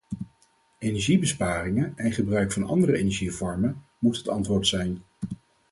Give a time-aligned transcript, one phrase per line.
[0.77, 5.03] Energiebesparingen en gebruik van andere energievormen moet het antwoord zijn.